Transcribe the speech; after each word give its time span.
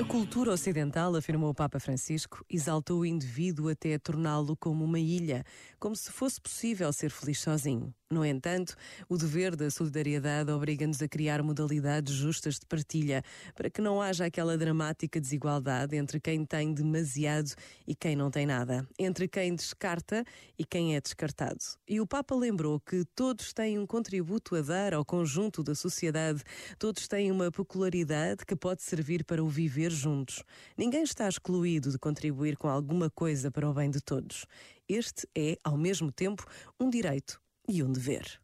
A 0.00 0.04
cultura 0.04 0.50
ocidental, 0.50 1.14
afirmou 1.14 1.50
o 1.50 1.54
Papa 1.54 1.78
Francisco, 1.78 2.42
exaltou 2.48 3.00
o 3.00 3.04
indivíduo 3.04 3.68
até 3.68 3.98
torná-lo 3.98 4.56
como 4.56 4.82
uma 4.82 4.98
ilha, 4.98 5.44
como 5.78 5.94
se 5.94 6.10
fosse 6.10 6.40
possível 6.40 6.90
ser 6.90 7.10
feliz 7.10 7.38
sozinho. 7.38 7.92
No 8.12 8.24
entanto, 8.24 8.74
o 9.08 9.16
dever 9.16 9.54
da 9.54 9.70
solidariedade 9.70 10.50
obriga-nos 10.50 11.00
a 11.00 11.06
criar 11.06 11.44
modalidades 11.44 12.12
justas 12.12 12.58
de 12.58 12.66
partilha, 12.66 13.22
para 13.54 13.70
que 13.70 13.80
não 13.80 14.02
haja 14.02 14.24
aquela 14.24 14.58
dramática 14.58 15.20
desigualdade 15.20 15.94
entre 15.94 16.18
quem 16.18 16.44
tem 16.44 16.74
demasiado 16.74 17.52
e 17.86 17.94
quem 17.94 18.16
não 18.16 18.28
tem 18.28 18.46
nada, 18.46 18.84
entre 18.98 19.28
quem 19.28 19.54
descarta 19.54 20.24
e 20.58 20.64
quem 20.64 20.96
é 20.96 21.00
descartado. 21.00 21.60
E 21.86 22.00
o 22.00 22.06
Papa 22.06 22.34
lembrou 22.34 22.80
que 22.80 23.04
todos 23.14 23.52
têm 23.52 23.78
um 23.78 23.86
contributo 23.86 24.56
a 24.56 24.60
dar 24.60 24.92
ao 24.92 25.04
conjunto 25.04 25.62
da 25.62 25.76
sociedade, 25.76 26.42
todos 26.80 27.06
têm 27.06 27.30
uma 27.30 27.48
peculiaridade 27.52 28.44
que 28.44 28.56
pode 28.56 28.82
servir 28.82 29.24
para 29.24 29.44
o 29.44 29.48
viver 29.48 29.89
juntos. 29.92 30.42
Ninguém 30.76 31.02
está 31.02 31.28
excluído 31.28 31.90
de 31.90 31.98
contribuir 31.98 32.56
com 32.56 32.68
alguma 32.68 33.10
coisa 33.10 33.50
para 33.50 33.68
o 33.68 33.74
bem 33.74 33.90
de 33.90 34.00
todos. 34.00 34.46
Este 34.88 35.28
é, 35.36 35.56
ao 35.62 35.76
mesmo 35.76 36.10
tempo, 36.10 36.44
um 36.78 36.88
direito 36.88 37.40
e 37.68 37.82
um 37.82 37.92
dever. 37.92 38.40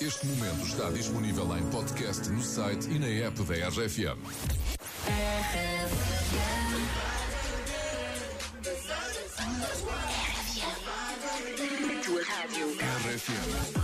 Este 0.00 0.26
momento 0.26 0.66
está 0.66 0.90
disponível 0.90 1.56
em 1.56 1.70
podcast 1.70 2.28
no 2.28 2.42
site 2.42 2.88
e 2.90 2.98
na 2.98 3.06
app 3.06 3.42
da 3.44 3.68
RFM. 3.68 4.18
RFM. 13.04 13.74
I 13.76 13.83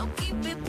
So 0.00 0.08
keep 0.16 0.46
it 0.46 0.59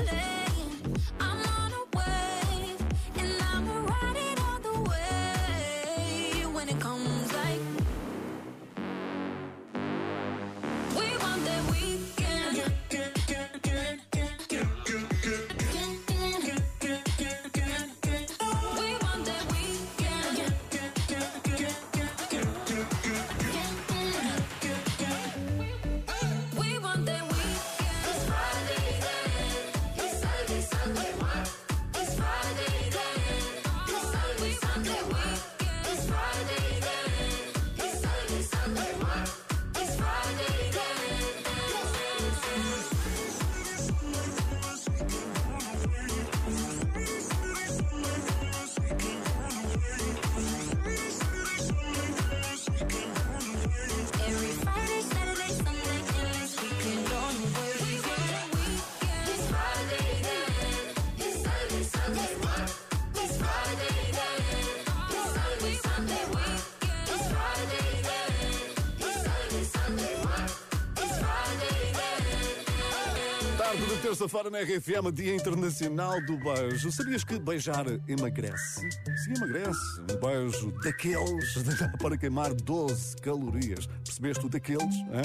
Tarde 73.81 73.95
de 73.95 74.01
terça-feira 74.03 74.49
na 74.51 74.59
RFM, 74.59 75.11
Dia 75.11 75.33
Internacional 75.33 76.21
do 76.21 76.37
Beijo. 76.37 76.91
Sabias 76.91 77.23
que 77.23 77.39
beijar 77.39 77.83
emagrece? 78.07 78.79
Sim, 79.23 79.33
emagrece. 79.37 80.01
Um 80.01 80.19
beijo 80.19 80.71
daqueles 80.83 81.55
para 81.99 82.15
queimar 82.15 82.53
12 82.53 83.15
calorias. 83.17 83.87
Percebeste 84.05 84.45
o 84.45 84.49
daqueles? 84.49 84.95
hã? 85.11 85.23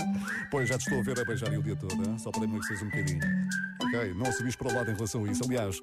Pois 0.50 0.70
já 0.70 0.78
te 0.78 0.84
estou 0.84 1.00
a 1.00 1.02
ver 1.02 1.20
a 1.20 1.24
beijar 1.26 1.52
o 1.52 1.62
dia 1.62 1.76
todo, 1.76 2.08
hã? 2.08 2.16
só 2.16 2.30
para 2.30 2.44
emagreceres 2.44 2.82
um 2.82 2.86
bocadinho. 2.86 3.20
Ok, 3.82 4.14
não 4.14 4.32
subis 4.32 4.56
para 4.56 4.72
o 4.72 4.74
lado 4.74 4.90
em 4.90 4.94
relação 4.94 5.26
a 5.26 5.30
isso. 5.30 5.44
Aliás, 5.44 5.82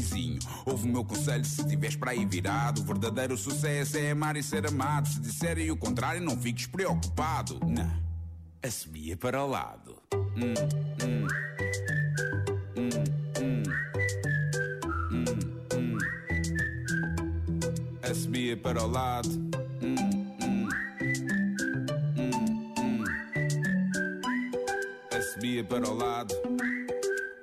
vizinho? 0.01 0.39
Ouve 0.65 0.89
o 0.89 0.91
meu 0.91 1.05
conselho 1.05 1.45
se 1.45 1.63
tiveres 1.65 1.95
para 1.95 2.11
aí 2.11 2.25
virado. 2.25 2.81
O 2.81 2.83
verdadeiro 2.83 3.37
sucesso 3.37 3.97
é 3.97 4.11
amar 4.11 4.35
e 4.35 4.43
ser 4.43 4.67
amado. 4.67 5.07
Se 5.07 5.19
disserem 5.19 5.69
o 5.71 5.77
contrário, 5.77 6.21
não 6.21 6.37
fiques 6.37 6.65
preocupado. 6.65 7.59
Não, 7.65 7.91
assobia 8.63 9.15
para 9.15 9.43
o 9.43 9.47
lado. 9.47 10.01
Hum, 10.13 10.53
hum. 11.03 11.27
Hum, 12.77 12.89
hum. 13.39 13.63
Hum, 15.11 15.25
hum. 15.75 15.97
Para 18.61 18.83
o 18.83 18.87
lado. 18.87 19.29
Hum, 19.81 19.95
hum. 20.41 20.69
Hum, 22.17 22.73
hum. 22.79 23.03
Assobia 25.17 25.63
para 25.63 25.89
o 25.89 25.93
lado. 25.93 26.35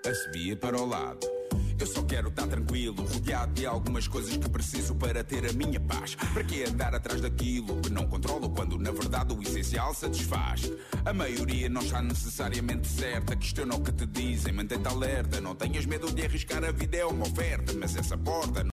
Assobia 0.07 0.57
para 0.57 0.81
o 0.81 0.87
lado. 0.87 1.38
Eu 1.81 1.87
só 1.87 2.03
quero 2.03 2.29
estar 2.29 2.47
tranquilo, 2.49 3.05
rodeado 3.05 3.53
de 3.53 3.65
algumas 3.65 4.09
coisas 4.09 4.37
que 4.37 4.49
preciso 4.49 4.97
para 4.97 5.23
ter 5.23 5.49
a 5.49 5.53
minha 5.53 5.79
paz. 5.79 6.17
Para 6.17 6.43
que 6.43 6.65
andar 6.65 6.93
atrás 6.93 7.21
daquilo 7.21 7.81
que 7.81 7.91
não 7.91 8.07
controlo 8.09 8.51
quando 8.51 8.77
na 8.79 8.91
verdade 8.91 9.33
o 9.33 9.41
essencial 9.41 9.95
satisfaz? 9.95 10.71
A 11.05 11.13
maioria 11.13 11.69
não 11.69 11.81
está 11.81 12.03
necessariamente 12.03 12.89
certa. 12.89 13.37
Questiona 13.37 13.77
o 13.77 13.81
que 13.81 13.93
te 13.93 14.07
dizem, 14.07 14.53
mantém-te 14.53 14.89
alerta. 14.89 15.41
Não 15.41 15.55
tenhas 15.55 15.87
medo 15.87 16.11
de 16.13 16.25
arriscar 16.25 16.65
a 16.65 16.73
vida, 16.73 16.97
é 16.97 17.05
uma 17.05 17.27
oferta, 17.27 17.73
mas 17.75 17.95
essa 17.95 18.19
porta. 18.19 18.67